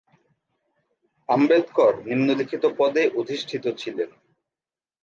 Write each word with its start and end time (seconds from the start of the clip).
আম্বেদকর 1.29 1.93
নিম্নলিখিত 2.05 2.63
পদে 2.77 3.03
অধিষ্ঠিত 3.19 3.65
ছিলেন, 3.77 4.09